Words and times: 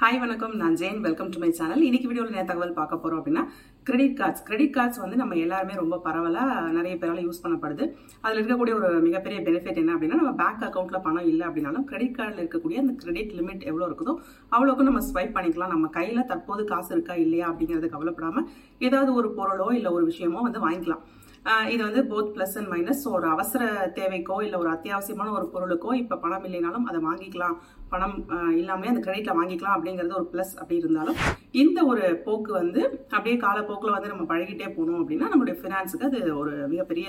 Hi 0.00 0.18
வணக்கம். 0.22 0.52
நான் 0.58 0.76
Jain. 0.80 1.00
Welcome 1.04 1.30
to 1.34 1.38
my 1.42 1.48
channel 1.58 1.80
இன்னைக்கு 1.86 2.08
வீடியோவில் 2.10 2.34
என்ன 2.34 2.44
தகவல் 2.50 2.76
பார்க்க 2.76 2.96
போகிறோம் 2.96 3.20
அப்படின்னா 3.20 3.42
கிரெடிட் 3.88 4.14
கார்ட்ஸ் 4.20 4.44
கிரெடிட் 4.48 4.74
கார்ட்ஸ் 4.76 5.00
வந்து 5.02 5.16
நம்ம 5.20 5.38
எல்லாருமே 5.44 5.74
ரொம்ப 5.80 5.96
பரவலாக 6.04 6.60
நிறைய 6.76 6.94
பேரால் 7.00 7.24
யூஸ் 7.24 7.42
பண்ணப்படுது. 7.44 7.84
அதில் 8.24 8.38
இருக்கக்கூடிய 8.40 8.76
ஒரு 8.80 8.90
மிகப்பெரிய 9.06 9.38
பெனிஃபிட் 9.48 9.82
என்ன 9.82 9.94
அப்படின்னா 9.96 10.20
நம்ம 10.20 10.34
பேங்க் 10.42 10.64
அக்கௌண்ட்டில் 10.68 11.04
பணம் 11.08 11.28
இல்லை 11.32 11.44
அப்படின்னாலும் 11.48 11.88
கிரெடிட் 11.90 12.16
கார்டில் 12.18 12.42
இருக்கக்கூடிய 12.42 12.84
அந்த 12.84 12.94
கிரெடிட் 13.02 13.36
லிமிட் 13.40 13.68
எவ்வளோ 13.70 13.88
இருக்குதோ 13.90 14.14
அவ்வளோக்கும் 14.56 14.90
நம்ம 14.90 15.02
ஸ்வைப் 15.10 15.36
பண்ணிக்கலாம். 15.38 15.74
நம்ம 15.76 15.90
கையில் 15.98 16.28
தற்போது 16.32 16.64
காசு 16.72 16.92
இருக்கா 16.96 17.16
இல்லையா 17.26 17.48
அப்படிங்கிறது 17.52 17.94
கவலைப்படாமல் 17.96 18.48
ஏதாவது 18.88 19.12
ஒரு 19.20 19.30
பொருளோ 19.40 19.70
இல்லை 19.78 19.92
ஒரு 19.98 20.06
விஷயமோ 20.12 20.42
வந்து 20.48 20.66
வாங்கிக்கலாம். 20.66 21.04
இது 21.72 21.82
வந்து 21.86 22.00
போத் 22.08 22.32
ப்ளஸ் 22.36 22.56
அண்ட் 22.60 22.70
மைனஸ் 22.72 23.02
ஒரு 23.16 23.26
அவசர 23.34 23.62
தேவைக்கோ 23.98 24.36
இல்லை 24.46 24.56
ஒரு 24.62 24.70
அத்தியாவசியமான 24.72 25.28
ஒரு 25.36 25.46
பொருளுக்கோ 25.52 25.90
இப்போ 26.00 26.16
பணம் 26.24 26.46
இல்லைனாலும் 26.48 26.86
அதை 26.90 26.98
வாங்கிக்கலாம். 27.06 27.54
பணம் 27.92 28.16
ஆஹ் 28.36 28.54
இல்லாமலே 28.60 28.92
அந்த 28.92 29.02
கிரெடிட்ல 29.06 29.34
வாங்கிக்கலாம் 29.38 29.76
அப்படிங்கிறது 29.76 30.18
ஒரு 30.20 30.26
பிளஸ் 30.32 30.54
அப்படி 30.60 30.80
இருந்தாலும் 30.82 31.18
இந்த 31.62 31.78
ஒரு 31.90 32.02
போக்கு 32.26 32.50
வந்து 32.60 32.80
அப்படியே 33.16 33.36
காலப்போக்கில் 33.44 33.94
வந்து 33.96 34.10
நம்ம 34.12 34.24
பழகிட்டே 34.32 34.66
போனோம் 34.78 35.00
அப்படின்னா 35.02 35.28
நம்மளுடைய 35.32 35.56
ஃபினான்ஸுக்கு 35.60 36.08
அது 36.10 36.20
ஒரு 36.40 36.52
மிகப்பெரிய 36.72 37.06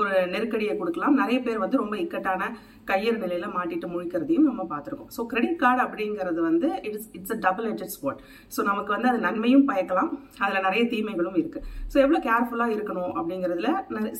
ஒரு 0.00 0.12
நெருக்கடியை 0.34 0.74
கொடுக்கலாம். 0.80 1.16
நிறைய 1.22 1.38
பேர் 1.46 1.62
வந்து 1.64 1.80
ரொம்ப 1.82 1.94
இக்கட்டான 2.02 2.42
கையறு 2.90 3.16
நிலையில 3.24 3.48
மாட்டிட்டு 3.56 3.88
முழிக்கிறதையும் 3.94 4.46
நம்ம 4.50 4.62
பார்த்துருக்கோம். 4.70 5.10
ஸோ 5.16 5.22
கிரெடிட் 5.32 5.58
கார்டு 5.62 5.82
அப்படிங்கிறது 5.86 6.40
வந்து 6.48 6.68
it's 6.88 7.08
it's 7.18 7.34
a 7.36 7.38
double 7.46 7.66
edged 7.72 7.94
sword 7.96 8.20
so 8.54 8.62
நமக்கு 8.70 8.90
வந்து 8.96 9.10
அது 9.10 9.20
நன்மையும் 9.26 9.66
பயக்கலாம். 9.72 10.10
அதில் 10.44 10.64
நிறைய 10.68 10.84
தீமைகளும் 10.94 11.38
இருக்கு. 11.42 11.60
ஸோ 11.92 11.98
எவ்வளோ 12.04 12.20
கேர்ஃபுல்லாக 12.28 12.76
இருக்கணும் 12.76 13.12
அப்படிங்கிறதுல 13.18 13.70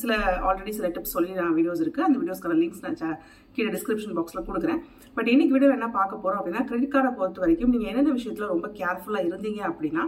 சில 0.03 0.13
ஆல்ரெடி 0.49 0.75
சில 0.81 0.91
டிப்ஸ் 0.97 1.17
சொல்லி 1.19 1.33
நான் 1.41 1.57
வீடியோஸ் 1.61 1.85
இருக்கு. 1.87 2.03
அந்த 2.09 2.19
வீடியோஸ்க்கான 2.23 2.59
லிங்க்ஸ் 2.63 2.85
நான் 2.87 3.01
கீழே 3.57 3.71
டிஸ்கிரிப்ஷன் 3.77 4.15
பாக்ஸில் 4.19 4.47
கொடுக்குறேன். 4.51 4.83
பட் 5.17 5.31
இன்னைக்கு 5.33 5.55
வீடியோ 5.57 5.73
என்ன 5.79 5.89
பார்க்க 5.99 6.23
போறோம் 6.23 6.41
அப்படின்னா 6.41 6.65
கிரெடிட் 6.69 6.95
கார்டை 6.95 7.13
பொறுத்த 7.19 7.45
வரைக்கும் 7.45 7.73
நீங்கள் 7.75 7.91
என்னென்ன 7.93 8.15
விஷயத்துல 8.19 8.53
ரொம்ப 8.55 8.69
கேர்ஃபுல்லாக 8.81 9.29
இருந்தீங்க 9.29 9.61
அப்படின்னா 9.71 10.05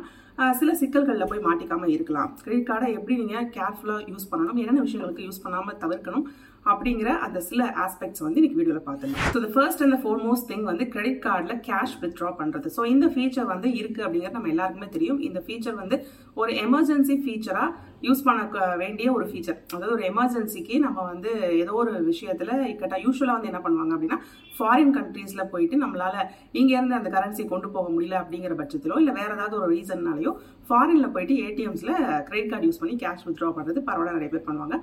சில 0.61 0.71
சிக்கல்களில் 0.81 1.31
போய் 1.31 1.47
மாட்டிக்காம 1.49 1.89
இருக்கலாம். 1.97 2.31
கிரெடிட் 2.45 2.69
கார்டை 2.71 2.89
எப்படி 2.99 3.15
நீங்கள் 3.21 3.47
கேர்ஃபுல்லாக 3.57 4.09
யூஸ் 4.13 4.31
பண்ணணும் 4.31 4.59
என்னென்ன 4.63 4.83
விஷயங்களுக்கு 4.87 5.27
யூஸ் 5.27 5.45
பண்ணாமல் 5.45 5.79
தவிர்க்கணும் 5.85 6.27
அப்படிங்கிற 6.73 7.11
அந்த 7.25 7.39
சில 7.49 7.63
ஆஸ்பெக்ட்ஸ் 7.85 8.23
வந்து 8.25 8.39
இன்னைக்கு 8.41 8.59
வீடியோவில் 8.59 8.87
பார்த்துக்கலாம் 8.87 9.33
so 9.35 9.51
first 9.57 9.83
and 9.85 9.99
foremost 10.03 10.49
thing 10.51 10.65
வந்து 10.71 10.85
கிரெடிட் 10.95 11.21
கார்டில் 11.27 11.61
கேஷ் 11.69 11.97
வித்ட்ரா 12.03 12.31
பண்ணுறது 12.41 12.71
ஸோ 12.77 12.85
இந்த 12.93 13.07
ஃபீச்சர் 13.15 13.51
வந்து 13.53 13.69
இருக்குது 13.81 14.05
அப்படிங்கிறது 14.07 14.39
நம்ம 14.39 14.53
எல்லாருக்குமே 14.55 14.89
தெரியும். 14.97 15.21
இந்த 15.29 15.41
ஃபீச்சர் 15.47 15.77
வந்து 15.83 15.99
ஒரு 16.43 16.53
எமர்ஜென்சி 16.67 17.17
ஃபீச்சராக 17.25 17.71
யூஸ் 18.07 18.25
பண்ண 18.27 18.41
வேண்டிய 18.77 19.07
ஒரு 19.13 19.27
ஃபீச்சர் 19.31 19.59
அதாவது 19.75 19.95
ஒரு 19.97 20.05
எமர்ஜென்சிக்கு 20.11 20.75
நம்ம 20.79 21.05
வந்து 21.05 21.31
ஏதோ 21.63 21.73
ஒரு 21.83 21.93
விஷயத்துல 22.09 22.53
இக்கட்டா 22.73 22.99
யூஸ்வலாக 23.05 23.37
வந்து 23.37 23.51
என்ன 23.53 23.61
பண்ணுவாங்க 23.65 23.95
அப்படின்னா 23.97 24.19
ஃபாரின் 24.57 24.95
கண்ட்ரீஸில் 24.97 25.51
போயிட்டு 25.53 25.77
நம்மளால 25.77 26.17
இங்கேருந்து 26.53 26.99
அந்த 26.99 27.11
கரன்சி 27.11 27.45
கொண்டு 27.45 27.71
போக 27.71 27.87
முடியல 27.91 28.17
அப்படிங்கிற 28.23 28.55
பட்சத்திலோ 28.61 28.99
இல்லை 28.99 29.15
வேற 29.15 29.31
ஏதாவது 29.35 29.57
ஒரு 29.61 29.69
ரீசன்னாலயோ 29.75 30.33
ஃபாரின்ல 30.69 31.07
போயிட்டு 31.13 31.35
ஏடிஎம்ஸில் 31.47 31.95
கிரெடிட் 32.29 32.51
கார்டு 32.51 32.69
யூஸ் 32.69 32.83
பண்ணி 32.83 32.95
கேஷ் 32.97 33.25
வித்ட்ரா 33.27 33.51
பண்ணுறது 33.57 33.81
பரவாயில்ல 33.89 34.17
நிறைய 34.17 34.31
பேர் 34.35 34.47
பண்ணுவாங்க. 34.49 34.77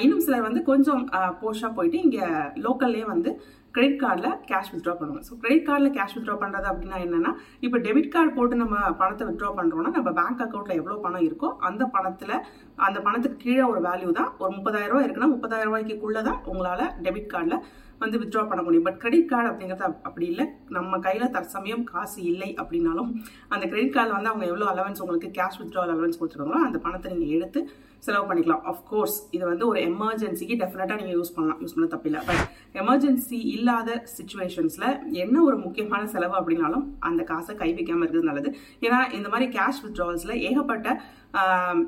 இன்னும் 0.00 0.22
சிலர் 0.26 0.46
வந்து 0.48 0.62
கொஞ்சம் 0.62 1.02
போஷாக 1.42 1.72
போயிட்டு 1.74 1.98
இங்கே 2.00 2.24
லோக்கல்லே 2.66 3.04
வந்து 3.04 3.30
கிரெடிட் 3.74 3.98
கார்டில் 4.02 4.30
கேஷ் 4.50 4.70
வித்ட்ரா 4.72 4.94
பண்ணுவோம். 5.00 5.24
ஸோ 5.28 5.34
கிரெடிட் 5.42 5.66
கார்டில் 5.68 5.94
கேஷ் 5.96 6.14
வித்ட்ரா 6.16 6.36
பண்ணுறது 6.42 6.66
அப்படின்னா 6.70 6.96
என்னென்னா 7.06 7.32
இப்போ 7.66 7.78
டெபிட் 7.86 8.12
கார்டு 8.14 8.32
போட்டு 8.38 8.62
நம்ம 8.62 8.76
பணத்தை 9.02 9.26
வித்ட்ரா 9.28 9.50
பண்ணுறோன்னா 9.58 9.92
நம்ம 9.98 10.12
பேங்க் 10.20 10.42
அக்கௌண்ட்டில் 10.46 10.78
எவ்வளோ 10.80 10.96
பணம் 11.04 11.26
இருக்கோ 11.28 11.50
அந்த 11.68 11.84
பணத்தில் 11.96 12.34
அந்த 12.86 12.98
பணத்துக்கு 13.06 13.38
கீழே 13.44 13.64
ஒரு 13.72 13.82
வேல்யூ 13.88 14.10
தான் 14.20 14.32
ஒரு 14.42 14.50
முப்பதாயிரரூவா 14.56 15.02
இருக்குன்னா 15.04 15.30
முப்பதாயிரம் 15.34 15.70
ரூபாய்க்குள்ள 15.70 16.22
தான் 16.30 16.40
உங்களால் 16.52 16.84
டெபிட் 17.06 17.30
கார்டில் 17.34 17.62
வந்து 18.02 18.18
வித்ட்ரா 18.20 18.42
பண்ண 18.50 18.60
முடியும். 18.66 18.84
பட் 18.86 19.00
கிரெடிட் 19.00 19.30
கார்டு 19.32 19.48
அப்படிங்கிறது 19.50 19.86
அப்படி 20.08 20.26
இல்லை. 20.32 20.44
நம்ம 20.76 20.98
கையில் 21.06 21.32
தற்சமயம் 21.34 21.84
காசு 21.90 22.20
இல்லை 22.32 22.50
அப்படின்னாலும் 22.60 23.10
அந்த 23.54 23.64
கிரெடிட் 23.70 23.94
கார்டில் 23.96 24.16
வந்து 24.18 24.32
அவங்க 24.32 24.46
எவ்வளோ 24.50 24.68
அலவன்ஸ் 24.72 25.02
உங்களுக்கு 25.04 25.30
கேஷ் 25.38 25.58
வித்ட்ரா 25.60 25.82
அலவன்ஸ் 25.86 26.18
கொடுத்துருக்காங்களோ 26.20 26.66
அந்த 26.68 26.80
பணத்தை 26.86 27.12
நீங்கள் 27.14 27.36
எடுத்து 27.38 27.62
செலவு 28.06 28.26
பண்ணிக்கலாம். 28.30 28.62
அஃப்கோர்ஸ் 28.72 29.16
இது 29.36 29.44
வந்து 29.52 29.64
ஒரு 29.70 29.80
எமர்ஜென்சிக்கு 29.90 30.56
டெஃபினட்டாக 30.62 30.98
நீங்கள் 31.02 31.16
யூஸ் 31.18 31.34
பண்ணலாம். 31.36 31.60
யூஸ் 31.62 31.76
பண்ண 31.76 31.88
தப்பில்லை 31.94 32.22
பட் 32.28 32.42
எமர்ஜென்சி 32.82 33.38
இல்லாத 33.54 34.00
சுச்சுவேஷன்ஸில் 34.16 34.88
என்ன 35.24 35.36
ஒரு 35.48 35.58
முக்கியமான 35.66 36.02
செலவு 36.16 36.36
அப்படின்னாலும் 36.40 36.84
அந்த 37.10 37.22
காசை 37.30 37.54
கை 37.62 37.70
இருக்கிறது 37.76 38.28
நல்லது. 38.30 38.50
ஏன்னா 38.86 39.00
இந்த 39.18 39.30
மாதிரி 39.34 39.48
கேஷ் 39.56 39.82
வித்ட்ராவல்ஸில் 39.86 40.42
ஏகப்பட்ட 40.50 40.88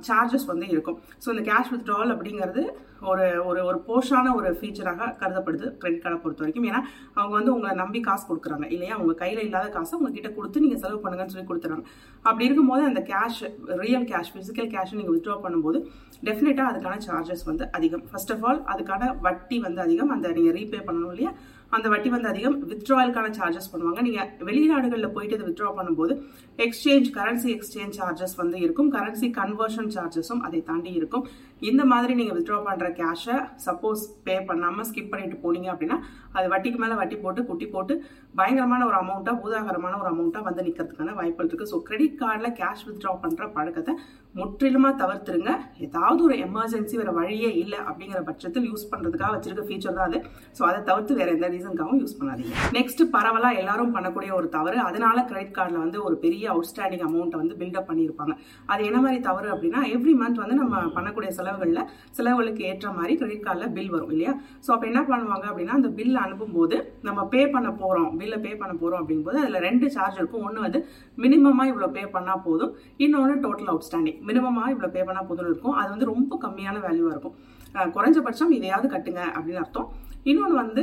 சார்ஜஸ் 0.09 0.51
வந்து 0.51 0.67
இருக்கும். 0.73 0.99
ஸோ 1.23 1.29
இந்த 1.35 1.45
கேஷ் 1.51 1.71
வித்ட்ராவல் 1.75 2.13
அப்படிங்கிறது 2.15 2.63
ஒரு 3.11 3.25
ஒரு 3.51 3.61
ஒரு 3.69 3.79
போஷான 3.87 4.33
ஒரு 4.39 4.49
ஃபீச்சராக 4.59 5.07
கருதப்படுது 5.21 5.67
கிரெடிட் 5.81 6.03
கார்டை 6.03 6.19
பொறுத்த 6.25 6.43
வரைக்கும். 6.43 6.67
ஏன்னா 6.69 6.81
அவங்க 7.19 7.35
வந்து 7.39 7.53
உங்களை 7.55 7.73
நம்பி 7.81 8.01
காசு 8.09 8.25
கொடுக்குறாங்க. 8.29 8.67
இல்லையா? 8.75 8.95
உங்கள் 9.03 9.19
கையில் 9.23 9.43
இல்லாத 9.47 9.71
காசை 9.77 9.95
உங்ககிட்ட 9.99 10.31
கொடுத்து 10.37 10.63
நீங்கள் 10.65 10.83
செலவு 10.83 11.01
பண்ணுங்கன்னு 11.05 11.35
சொல்லி 11.35 11.49
கொடுத்துறாங்க. 11.49 11.85
அப்படி 12.29 12.47
இருக்கும்போது 12.49 12.85
அந்த 12.91 13.03
cash 13.11 13.43
real 13.83 14.07
cash 14.13 14.33
physical 14.35 14.71
cash 14.75 14.95
நீங்கள் 15.01 15.17
வித்ட்ரா 15.17 15.37
பண்ணும்போது 15.47 15.81
டெஃபினட்டாக 16.25 16.71
அதுக்கான 16.73 16.99
சார்ஜஸ் 17.07 17.45
வந்து 17.45 17.73
அதிகம். 17.73 18.05
ஃபர்ஸ்ட் 18.11 18.33
ஆஃப் 18.33 18.45
ஆல் 18.45 18.61
அதுக்கான 18.75 19.19
வட்டி 19.21 19.59
வந்து 19.59 19.81
அதிகம். 19.81 20.09
அந்த 20.09 20.33
நீங்கள் 20.33 20.55
ரீபே 20.61 20.81
பண்ணணும் 20.87 21.13
இல்லையா? 21.15 21.33
அந்த 21.69 21.89
வட்டி 21.89 22.09
வந்து 22.11 22.29
அதிகம். 22.29 22.69
வித்ட்ராயலுக்கான 22.69 23.29
சார்ஜஸ் 23.39 23.71
பண்ணுவாங்க. 23.73 24.01
நீங்கள் 24.01 24.29
வெளிநாடுகளில் 24.49 25.15
போயிட்டு 25.17 25.37
இதை 25.39 25.47
வித்ட்ரா 25.49 25.71
பண்ணும்போது 25.79 26.15
எக்ஸ்சேஞ்ச் 26.57 27.09
கரன்சி 27.19 27.51
எக்ஸ்சேஞ்ச் 27.55 27.99
சார்ஜஸ் 28.01 28.37
வந்து 28.37 28.61
இருக்கும். 28.61 28.93
கரன்சி 28.93 29.31
கன்வர்ஷன் 29.41 29.91
சார்ஜஸும் 29.97 30.41
அதை 30.41 30.63
தாண்டி 30.63 30.93
இருக்கும். 30.93 31.27
இந்த 31.71 31.83
மாதிரி 31.93 32.13
நீங்கள் 32.21 32.37
வித்ட்ரா 32.39 32.59
பண்ணுற 32.69 32.89
கேஷை 33.01 33.37
சப்போஸ் 33.67 34.03
பே 34.27 34.37
பண்ணாமல் 34.51 34.89
ஸ்கிப் 34.91 35.13
பண்ணிட்டு 35.13 35.39
போனீங்க 35.45 35.71
அப்படின்னா 35.75 35.99
அது 36.39 36.47
வட்டிக்கு 36.55 36.79
மேலே 36.83 36.95
வட்டி 37.01 37.17
போட்டு 37.25 37.41
குட்டி 37.51 37.67
போட்டு 37.75 37.95
பயங்கரமான 38.39 38.83
ஒரு 38.91 38.97
அமௌண்ட்டாக 39.03 39.37
பூதாகரமான 39.43 39.95
ஒரு 40.03 40.11
அமௌண்ட்டாக 40.13 40.47
வந்து 40.49 40.67
நிற்கிறதுக்கான 40.67 41.15
வாய்ப்புகள் 41.21 41.49
இருக்குது 41.51 41.71
ஸோ 41.73 41.79
கிரெடிட் 41.89 42.19
கார்டில் 42.23 42.57
கேஷ் 42.61 42.85
வித்ட்ரா 42.89 43.13
பண்ணுற 43.25 43.47
பழக்கத்தை 43.57 43.95
முற்றிலுமா 44.39 44.91
தவிர்த்துருங்க. 45.01 45.53
ஏதாவது 45.87 46.21
ஒரு 46.27 46.37
எமர்ஜென்சி 46.45 46.95
வேறு 47.01 47.13
வழியே 47.19 47.51
இல்லை 47.63 47.79
அப்படிங்கிற 47.89 48.21
பட்சத்தில் 48.29 48.69
யூஸ் 48.71 48.85
பண்ணுறதுக்காக 48.93 49.33
வச்சிருக்க 49.35 49.65
ஃபீச்சர் 49.69 49.97
தான் 49.99 50.09
அது. 50.11 50.19
ஸோ 50.59 50.63
அதை 50.69 50.79
தவிர்த்து 50.89 51.17
வேறு 51.19 51.35
எந்த 51.37 51.49
ரீசனுக்காகவும் 51.55 52.01
யூஸ் 52.03 52.17
பண்ணாதீங்க. 52.21 52.55
நெக்ஸ்ட் 52.77 53.03
பரவலாக 53.17 53.61
எல்லாரும் 53.63 53.93
பண்ணக்கூடிய 53.97 54.33
ஒரு 54.39 54.49
தவறு 54.57 54.79
அதனால 54.89 55.25
கிரெடிட் 55.31 55.55
கார்டில் 55.59 55.83
வந்து 55.85 56.01
ஒரு 56.07 56.17
பெரிய 56.25 56.47
அவுட்ஸ்டாண்டிங் 56.55 57.05
அமௌண்ட்டை 57.09 57.41
வந்து 57.43 57.59
பில்டப் 57.61 57.91
பண்ணியிருப்பாங்க. 57.91 58.35
அது 58.73 58.83
என்ன 58.91 59.01
மாதிரி 59.07 59.21
தவறு 59.29 59.51
அப்படின்னா 59.57 59.83
எவ்ரி 59.97 60.15
மந்த் 60.23 60.43
வந்து 60.45 60.59
நம்ம 60.63 60.83
பண்ணக்கூடிய 60.97 61.33
செலவுகளில் 61.53 61.89
செலவுகளுக்கு 62.17 62.63
ஏற்ற 62.71 62.87
மாதிரி 62.97 63.13
கிரெடிட் 63.21 63.45
கார்டில் 63.47 63.73
பில் 63.77 63.93
வரும் 63.95 64.13
இல்லையா? 64.15 64.33
ஸோ 64.65 64.71
அப்போ 64.75 64.87
என்ன 64.91 65.01
பண்ணுவாங்க 65.11 65.47
அப்படின்னா 65.51 65.75
அந்த 65.79 65.91
பில் 65.99 66.19
அனுப்பும்போது 66.25 66.77
நம்ம 67.07 67.25
பே 67.33 67.41
பண்ண 67.55 67.69
போகிறோம் 67.81 68.11
பில்லை 68.21 68.39
பே 68.45 68.53
பண்ண 68.61 68.73
போகிறோம் 68.83 69.01
அப்படிங்கும்போது 69.03 69.41
அதில் 69.43 69.65
ரெண்டு 69.69 69.87
சார்ஜ் 69.97 70.19
இருக்கும். 70.21 70.45
ஒன்று 70.49 70.65
வந்து 70.67 70.81
மினிமமாக 71.25 71.71
இவ்வளோ 71.73 71.91
பே 71.97 72.05
பண்ணால் 72.15 72.45
போதும். 72.47 72.73
இன்னொன்று 73.07 73.35
டோட்டல் 73.47 73.73
அவுட்ஸ்டாண்டிங் 73.73 74.21
மினிமமாக 74.31 74.73
இவ்வளோ 74.75 74.91
பே 74.97 75.03
பண்ணால் 75.09 75.29
போதும்னு 75.31 75.51
இருக்கும். 75.53 75.77
அது 75.81 75.91
வந்து 75.95 76.11
ரொம்ப 76.13 76.39
கம்மியான 76.47 76.79
வேல்யூவாக 76.87 77.15
இருக்கும். 77.17 77.37
குறைஞ்சபட்சம் 77.97 78.57
இதையாவது 78.57 78.89
கட்டுங்க 78.95 79.21
அப்படின்னு 79.37 79.63
அர்த்தம். 79.65 79.91
இன்னொன்று 80.31 80.57
வந்து 80.63 80.83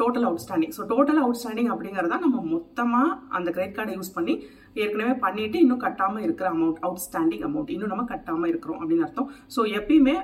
total 0.00 0.26
outstanding 0.28 0.74
so 0.76 0.82
total 0.92 1.18
outstanding 1.22 1.70
அப்படிங்கிறத 1.72 2.18
நம்ம 2.26 2.38
மொத்தமாக 2.52 3.16
அந்த 3.36 3.48
கிரெடிட் 3.56 3.76
கார்டை 3.78 3.94
யூஸ் 3.96 4.14
பண்ணி 4.18 4.34
ஏற்கனவே 4.84 5.14
பண்ணிட்டு 5.24 5.58
இன்னும் 5.64 5.84
கட்டாமல் 5.86 6.26
இருக்கிற 6.26 6.48
அமௌண்ட் 6.56 6.82
அவுட்ஸ்டாண்டிங் 6.88 7.46
அமௌண்ட் 7.48 7.72
இன்னும் 7.76 7.92
நம்ம 7.94 8.06
கட்டாமல் 8.12 8.50
இருக்கிறோம் 8.52 8.80
அப்படின்னு 8.82 9.06
அர்த்தம். 9.06 9.30
ஸோ 9.56 9.62
எப்பயுமே 9.80 10.16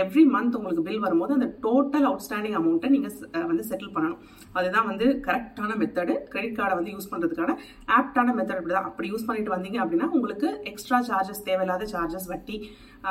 எவ்ரி 0.00 0.22
மந்த் 0.32 0.56
உங்களுக்கு 0.56 0.84
பில் 0.86 1.04
வரும்போது 1.04 1.32
அந்த 1.36 1.46
டோட்டல் 1.64 2.04
அவுட்ஸ்டாண்டிங் 2.08 2.56
அமௌண்ட்டை 2.58 2.88
நீங்கள் 2.92 3.46
வந்து 3.50 3.64
செட்டில் 3.70 3.94
பண்ணணும். 3.94 4.20
அதுதான் 4.58 4.86
வந்து 4.90 5.06
கரெக்டான 5.24 5.76
மெத்தடு 5.80 6.14
கிரெடிட் 6.32 6.56
கார்டை 6.58 6.76
வந்து 6.80 6.92
யூஸ் 6.94 7.10
பண்ணுறதுக்கான 7.12 7.56
ஆப்டான 7.96 8.34
மெத்தட் 8.36 8.60
அப்படி 8.60 8.74
தான் 8.76 8.88
அப்படி 8.90 9.08
யூஸ் 9.12 9.26
பண்ணிட்டு 9.28 9.54
வந்தீங்க 9.54 9.80
அப்படின்னா 9.84 10.08
உங்களுக்கு 10.18 10.50
எக்ஸ்ட்ரா 10.72 11.00
சார்ஜஸ் 11.08 11.46
தேவையில்லாத 11.48 11.88
சார்ஜஸ் 11.94 12.28
வட்டி 12.34 12.58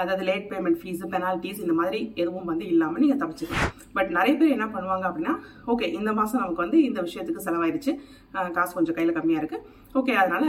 அதாவது 0.01 0.23
லேட் 0.29 0.47
பேமெண்ட் 0.51 0.79
ஃபீஸ் 0.81 1.03
பெனால்ட்டிஸ் 1.13 1.63
இந்த 1.65 1.75
மாதிரி 1.79 1.99
எதுவும் 2.21 2.49
வந்து 2.51 2.65
இல்லாமல் 2.73 3.03
நீங்கள் 3.03 3.21
தப்பிச்சுக்கலாம். 3.23 3.71
பட் 3.97 4.09
நிறைய 4.17 4.33
பேர் 4.39 4.55
என்ன 4.57 4.67
பண்ணுவாங்க 4.75 5.05
அப்படின்னா 5.09 5.33
ஓகே 5.73 5.87
இந்த 5.99 6.11
மாதம் 6.19 6.41
நமக்கு 6.43 6.63
வந்து 6.65 6.79
இந்த 6.89 6.99
விஷயத்துக்கு 7.07 7.45
செலவாயிடுச்சு. 7.47 7.93
காசு 8.57 8.71
கொஞ்சம் 8.77 8.97
கையில் 8.97 9.17
கம்மியாக 9.17 9.41
இருக்குது 9.43 9.63
ஓகே 9.99 10.13
அதனால் 10.21 10.47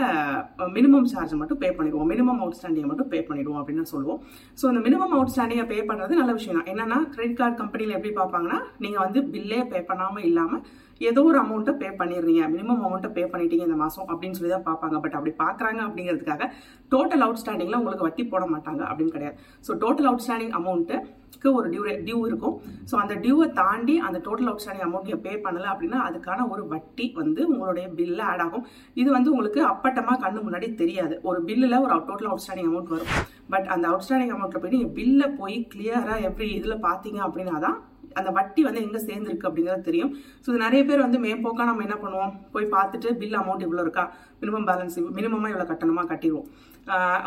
மினிமம் 0.77 1.09
சார்ஜ் 1.13 1.35
மட்டும் 1.43 1.61
பே 1.63 1.69
பண்ணிடுவோம். 1.77 2.11
மினிமம் 2.13 2.41
அவுட்ஸ்டாண்டிங்கை 2.45 2.89
மட்டும் 2.91 3.11
பே 3.13 3.21
பண்ணிடுவோம் 3.29 3.61
அப்படின்னு 3.61 3.93
சொல்லுவோம். 3.93 4.21
ஸோ 4.61 4.65
இந்த 4.73 4.81
மினிமம் 4.87 5.15
அவுட்ஸ்டாண்டிங்கை 5.19 5.67
பே 5.73 5.79
பண்ணுறது 5.91 6.19
நல்ல 6.21 6.33
விஷயம் 6.39 6.59
தான். 6.59 6.69
என்னென்னா 6.73 6.99
கிரெடிட் 7.15 7.39
கார்டு 7.41 7.57
கம்பெனியில் 7.63 7.97
எப்படி 7.99 8.13
பார்ப்பாங்கன்னா 8.21 8.59
நீங்கள் 8.85 9.05
வந்து 9.07 9.23
பில்லே 9.35 9.61
பே 9.73 9.81
பண்ணாமல் 9.91 10.27
இல்லாமல் 10.31 10.63
ஏதோ 11.11 11.21
ஒரு 11.31 11.39
அமௌண்ட்டை 11.45 11.75
பே 11.83 11.89
பண்ணிடுறீங்க. 12.01 12.43
மினிமம் 12.55 12.83
அமௌண்ட்டை 12.87 13.11
பே 13.17 13.25
பண்ணிட்டீங்க 13.33 13.65
இந்த 13.69 13.79
மாதம் 13.85 14.09
அப்படின்னு 14.13 14.39
சொல்லி 14.39 14.53
தான் 14.55 14.67
பார்ப்பாங்க. 14.69 14.97
பட் 15.05 15.17
அப்படி 15.19 15.33
பார்க்குறாங்க 15.45 15.81
அப்படிங்கிறதுக்காக 15.87 16.47
டோட்டல் 16.93 17.25
அவுட்ஸ்டாண்டிங்கில் 17.27 17.81
உங்களுக்கு 17.81 18.07
வட்டி 18.09 18.25
போட 18.33 18.45
மாட்டாங்க 18.55 18.83
அப்படின்னு 18.91 19.15
கிடையாது. 19.17 19.37
ஸோ 19.67 19.73
டோட்டல் 19.85 20.09
அவுட்ஸ்டாண்டிங் 20.11 20.55
அமௌண்ட்டுக்கு 20.61 21.49
ஒரு 21.59 21.67
டியூ 21.73 21.83
டியூ 22.07 22.19
இருக்கும். 22.29 22.55
ஸோ 22.91 22.95
அந்த 23.03 23.15
டியூவை 23.25 23.47
தாண்டி 23.61 23.97
அந்த 24.07 24.19
டோட்டல் 24.27 24.51
அவுட்ஸ்டாண்டிங் 24.53 24.87
அமௌண்ட் 24.87 25.09
நீங்கள் 25.09 25.25
பே 25.27 25.33
பண்ணலை 25.45 25.69
அப்படின்னா 25.73 25.99
அதுக்கான 26.09 26.47
ஒரு 26.53 26.63
வட்டி 26.73 27.07
வந்து 27.21 27.41
உங்களுடைய 27.53 27.87
பில்லில் 27.99 28.25
ஆட் 28.31 28.45
ஆகும். 28.47 28.65
இது 29.01 29.09
வந்து 29.17 29.33
உங்களுக்கு 29.35 29.63
அப்பட்டமாக 29.73 30.19
கண்ணு 30.25 30.47
முன்னாடி 30.47 30.69
தெரியாது. 30.83 31.17
ஒரு 31.31 31.41
பில்லில் 31.51 31.83
ஒரு 31.85 31.93
டோட்டல் 32.09 32.31
அவுட்ஸ்டாண்டிங் 32.33 32.71
அமௌண்ட் 32.71 32.95
வரும். 32.95 33.13
பட் 33.55 33.69
அந்த 33.75 33.85
அவுட்ஸ்டாண்டிங் 33.93 34.35
அமௌண்ட்டில் 34.37 34.63
போய் 34.65 34.77
நீங்கள் 34.77 34.95
பில்லை 34.99 35.29
போய் 35.41 35.57
கிளியராக 35.75 36.27
எப்படி 36.31 36.49
இதில் 36.59 36.85
பார்த்தீங்க 36.89 37.21
அப்படின்னா 37.29 37.57
தான் 37.67 37.79
அந்த 38.21 38.31
வட்டி 38.39 38.63
வந்து 38.69 38.83
எங்க 38.87 38.99
சேர்ந்துருக்கு 39.09 39.49
அப்படிங்கிறது 39.49 39.89
தெரியும். 39.89 40.13
ஸோ 40.43 40.47
இது 40.53 40.65
நிறைய 40.67 40.83
பேர் 40.89 41.05
வந்து 41.07 41.21
மேம்போக்கா 41.27 41.69
நம்ம 41.71 41.85
என்ன 41.87 41.99
பண்ணுவோம்? 42.05 42.33
போய் 42.55 42.73
பார்த்துட்டு 42.77 43.11
பில் 43.23 43.39
அமௌண்ட் 43.43 43.67
இவ்வளோ 43.67 43.85
இருக்கா? 43.87 44.05
மினிமம் 44.43 44.69
பேலன்ஸ் 44.71 44.99
மினிமமாக 45.19 45.53
இவ்வளோ 45.55 45.69
கட்டணமா? 45.73 46.05
கட்டிடுவோம். 46.13 46.49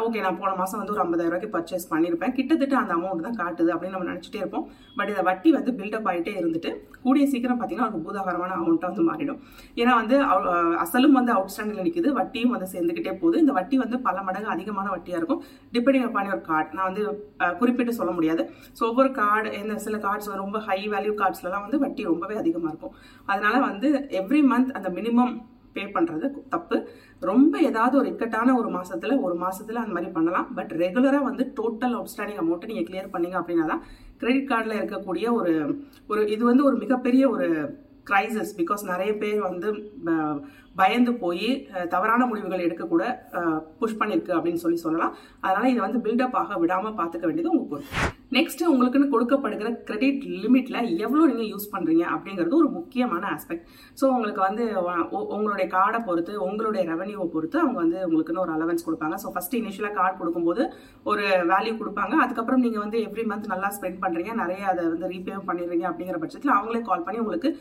ஓகே 0.04 0.20
நான் 0.24 0.38
போன 0.42 0.52
மாதம் 0.60 0.80
வந்து 0.82 0.94
ஒரு 0.94 1.02
ஐம்பதாயிரம் 1.04 1.32
ரூபாய்க்கு 1.32 1.50
பர்ச்சேஸ் 1.56 1.86
பண்ணியிருப்பேன் 1.92 2.34
கிட்டத்தட்ட 2.38 2.76
அந்த 2.82 2.94
அமௌண்ட் 2.98 3.26
தான் 3.28 3.38
காட்டுது 3.42 3.70
அப்படின்னு 3.74 3.96
நம்ம 3.96 4.08
நினச்சிட்டே 4.12 4.40
இருப்போம். 4.42 4.66
பட் 4.98 5.12
இதை 5.14 5.24
வட்டி 5.30 5.50
வந்து 5.58 5.72
பில்டப் 5.80 6.08
ஆகிட்டே 6.12 6.34
இருந்துட்டு 6.40 6.72
கூடிய 7.04 7.26
சீக்கிரம் 7.34 7.60
பார்த்தீங்கன்னா 7.60 7.90
ஒரு 7.92 8.02
பூதாகரமான 8.06 8.56
அமௌண்ட்டாக 8.60 8.90
வந்து 8.92 9.06
மாறிடும். 9.10 9.40
ஏன்னா 9.82 9.94
வந்து 10.02 10.18
அசலும் 10.84 11.18
வந்து 11.20 11.34
அவுட்ஸ்டாண்டில் 11.38 11.86
நிற்குது 11.88 12.12
வட்டியும் 12.20 12.54
வந்து 12.56 12.70
சேர்ந்துக்கிட்டே 12.74 13.14
போகுது. 13.22 13.38
இந்த 13.44 13.56
வட்டி 13.60 13.78
வந்து 13.84 14.00
பல 14.08 14.18
மடங்கு 14.30 14.52
அதிகமான 14.56 14.90
வட்டியாக 14.96 15.22
இருக்கும். 15.22 15.44
டிபெண்டிங் 15.76 16.08
அப்பான 16.10 16.34
ஒரு 16.38 16.44
கார்டு 16.50 16.78
நான் 16.80 16.90
வந்து 16.92 17.06
குறிப்பிட்டு 17.62 18.00
சொல்ல 18.00 18.14
முடியாது. 18.18 18.44
ஸோ 18.80 18.84
ஒவ்வொரு 18.92 19.12
கார்டு 19.22 19.50
இந்த 19.62 19.78
சில 19.88 19.98
கார்ட்ஸ் 20.08 20.34
ரொம்ப 20.44 20.60
ஹை 20.70 20.82
வேல்யூ 20.96 21.16
கார்ட்ஸ்லாம் 21.24 21.66
வந்து 21.68 21.84
வட்டி 21.86 22.12
ரொம்பவே 22.12 22.38
அதிகமாக 22.44 22.72
இருக்கும். 22.74 22.96
அதனால 23.32 23.56
வந்து 23.70 23.90
எவ்ரி 24.22 24.44
மந்த் 24.54 24.76
அந்த 24.80 24.92
மினிமம் 25.00 25.34
பே 25.76 25.84
பண்ணுறது 25.96 26.28
தப்பு. 26.54 26.78
ரொம்ப 27.22 27.54
ஏதாவது 27.70 27.96
ஒரு 28.02 28.10
இக்கட்டான 28.14 28.56
ஒரு 28.60 28.70
மாதத்தில் 28.70 29.16
ஒரு 29.26 29.36
மாதத்தில் 29.44 29.84
அந்த 29.84 29.96
மாதிரி 29.98 30.12
பண்ணலாம். 30.18 30.48
பட் 30.58 30.74
ரெகுலராக 30.84 31.28
வந்து 31.30 31.46
டோட்டல் 31.60 31.96
அவுட்ஸ்டாண்டிங் 32.00 32.42
அமௌண்ட் 32.44 32.70
நீங்கள் 32.72 32.90
கிளியர் 32.90 33.14
பண்ணீங்க 33.16 33.38
அப்படின்னா 33.42 33.68
தான் 33.74 33.84
கிரெடிட் 34.24 34.50
கார்டில் 34.52 34.80
இருக்கக்கூடிய 34.80 35.28
ஒரு 35.40 35.54
ஒரு 36.08 36.24
இது 36.36 36.44
வந்து 36.44 36.68
ஒரு 36.70 36.78
மிகப்பெரிய 36.78 37.24
ஒரு 37.30 37.48
கிரைசிஸ் 38.10 38.54
பிகாஸ் 38.60 38.84
நிறைய 38.92 39.12
பேர் 39.24 39.42
வந்து 39.48 39.70
பயந்து 40.80 41.12
போய் 41.24 41.48
தவறான 41.94 42.26
முடிவுகள் 42.30 42.66
எடுக்கக்கூட 42.68 43.04
புஷ் 43.80 44.00
பண்ணிருக்கு 44.00 44.32
அப்படின்னு 44.38 44.64
சொல்லி 44.64 44.80
சொல்லலாம். 44.86 45.14
அதனால 45.46 45.70
இதை 45.74 45.82
வந்து 45.86 46.02
பில்டப் 46.06 46.40
ஆக 46.42 46.60
விடாம 46.64 46.94
பார்த்துக்க 47.00 47.26
வேண்டியது 47.30 47.54
உங்க 47.56 47.66
பொறுப்பு. 47.72 48.10
நெக்ஸ்ட் 48.36 48.62
உங்களுக்குன்னு 48.72 49.14
கொடுக்கப்படுகிற 49.14 49.70
கிரெடிட் 49.88 50.22
லிமிட்ல 50.44 50.78
எவ்வளோ 51.06 51.24
நீங்க 51.32 51.46
யூஸ் 51.54 51.72
பண்றீங்க 51.74 52.04
அப்படிங்கிறது 52.16 52.56
ஒரு 52.60 52.70
முக்கியமான 52.78 53.24
ஆஸ்பெக்ட் 53.36 53.66
ஸோ 54.00 54.06
உங்களுக்கு 54.16 54.42
வந்து 54.48 54.64
உங்களுடைய 55.38 55.66
கார்டை 55.74 56.00
பொறுத்து 56.08 56.34
உங்களுடைய 56.48 56.84
ரெவன்யூவை 56.92 57.28
பொறுத்து 57.34 57.58
அவங்க 57.64 57.78
வந்து 57.84 57.98
உங்களுக்குன்னு 58.08 58.44
ஒரு 58.46 58.54
அலவன்ஸ் 58.58 58.86
கொடுப்பாங்க. 58.88 59.18
ஸோ 59.24 59.32
ஃபர்ஸ்ட் 59.34 59.58
இனிஷியலாக 59.60 59.96
கார்டு 60.00 60.16
கொடுக்கும்போது 60.22 60.64
ஒரு 61.12 61.26
வேல்யூ 61.52 61.74
கொடுப்பாங்க. 61.82 62.14
அதுக்கப்புறம் 62.26 62.64
நீங்க 62.66 62.80
வந்து 62.86 63.00
எவ்ரி 63.10 63.26
மந்த் 63.32 63.52
நல்லா 63.54 63.72
ஸ்பெண்ட் 63.78 64.02
பண்றீங்க. 64.06 64.34
நிறைய 64.44 64.64
அதை 64.72 64.86
வந்து 64.94 65.12
ரீபே 65.14 65.42
பண்ணிடுறீங்க 65.50 65.88
அப்படிங்கிற 65.92 66.20
பட்சத்தில் 66.24 66.56
அவங்களே 66.58 66.82
கால் 66.90 67.06
பண்ணி 67.08 67.22
உங்களுக்கு 67.26 67.52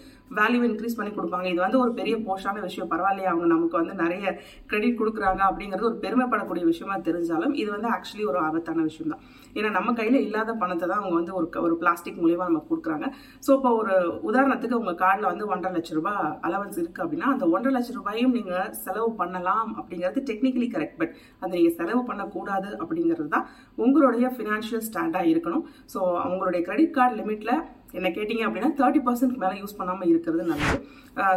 வேல்யூ 0.40 0.62
இன்க்ரீஸ் 0.70 0.98
பண்ணி 1.00 1.12
கொடுப்பாங்க. 1.18 1.46
இது 1.54 1.60
வந்து 1.66 1.82
ஒரு 1.84 1.92
பெரிய 2.00 2.16
போஷான 2.28 2.60
விஷயம் 2.68 2.92
பரவாயில்லையே 3.00 3.28
அவங்க 3.30 3.46
நமக்கு 3.50 3.76
வந்து 3.78 3.94
நிறைய 4.00 4.24
கிரெடிட் 4.66 4.98
கொடுக்குறாங்க 4.98 5.42
அப்படிங்கிறது 5.48 5.88
ஒரு 5.88 5.98
பெருமைப்படக்கூடிய 6.02 6.64
விஷயமா 6.66 6.96
தெரிஞ்சாலும் 7.04 7.54
இது 7.60 7.70
வந்து 7.70 7.88
ஆக்சுவலி 7.90 8.24
ஒரு 8.28 8.38
ஆபத்தான 8.44 8.84
விஷயம் 8.86 9.12
தான் 9.12 9.22
ஏன்னா 9.56 9.70
நம்ம 9.76 9.92
கையில் 9.94 10.18
இல்லாத 10.20 10.50
பணத்தை 10.58 10.86
தான் 10.86 11.00
அவங்க 11.00 11.16
வந்து 11.16 11.32
ஒரு 11.34 11.46
க- 11.48 11.62
ஒரு 11.62 11.74
பிளாஸ்டிக் 11.78 12.18
மூலயமா 12.20 12.44
நம்ம 12.48 12.62
கொடுக்குறாங்க. 12.68 13.06
ஸோ 13.42 13.50
இப்போ 13.56 13.70
ஒரு 13.78 13.94
உதாரணத்துக்கு 14.28 14.78
உங்கள் 14.78 14.98
கார்டில் 15.00 15.30
வந்து 15.30 15.44
ஒன்றரை 15.48 15.72
லட்ச 15.76 15.94
ரூபாய் 15.96 16.18
அலவன்ஸ் 16.46 16.78
இருக்குது 16.78 17.04
அப்படின்னா 17.04 17.28
அந்த 17.30 17.44
ஒன்றரை 17.50 17.72
லட்ச 17.76 17.96
ரூபாயும் 17.96 18.34
நீங்கள் 18.36 18.70
செலவு 18.80 19.08
பண்ணலாம் 19.14 19.48
அப்படிங்கிறது 19.78 20.22
டெக்னிக்கலி 20.30 20.68
கரெக்ட் 20.70 20.98
பட் 20.98 21.12
அதை 21.40 21.52
நீங்கள் 21.54 21.76
செலவு 21.76 22.02
பண்ணக்கூடாது 22.04 22.70
அப்படிங்கிறது 22.80 23.28
தான் 23.28 23.46
உங்களுடைய 23.78 24.26
ஃபினான்ஷியல் 24.34 24.86
ஸ்டாண்டாக 24.86 25.30
இருக்கணும். 25.32 25.64
ஸோ 25.92 25.98
அவங்களுடைய 26.24 26.62
கிரெடிட் 26.62 26.96
கார்டு 26.96 27.16
லிமிட்டில் 27.20 27.54
என்ன 27.98 28.08
கேட்டிங்க 28.16 28.42
அப்படின்னா 28.48 28.70
தேர்ட்டி 28.80 29.00
பர்சன்ட் 29.06 29.40
மேலே 29.42 29.54
யூஸ் 29.62 29.78
பண்ணாமல் 29.78 30.10
இருக்கிறது 30.12 30.44
நல்லது. 30.50 30.76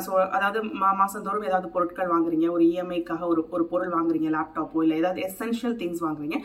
ஸோ 0.05 0.11
அதாவது 0.38 0.59
மா 0.81 0.89
மாதந்தோறும் 1.00 1.47
ஏதாவது 1.50 1.69
பொருட்கள் 1.75 2.11
வாங்குறீங்க 2.13 2.47
ஒரு 2.55 2.65
இஎம்ஐக்காக 2.71 3.23
ஒரு 3.33 3.44
ஒரு 3.55 3.65
பொருள் 3.71 3.95
வாங்குறீங்க 3.97 4.29
லேப்டாப்போ 4.35 4.83
இல்லை 4.85 4.97
ஏதாவது 5.01 5.21
எசென்ஷியல் 5.29 5.77
திங்ஸ் 5.81 6.05
வாங்குறீங்க 6.07 6.38